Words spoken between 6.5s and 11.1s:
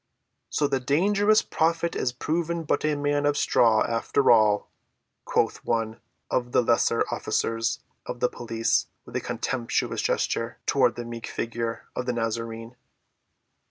the lesser officers of the police with a contemptuous gesture toward the